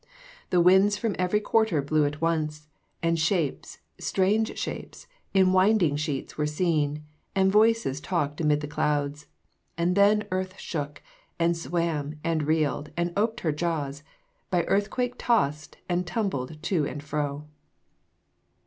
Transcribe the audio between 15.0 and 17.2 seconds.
tossed and tumbled to and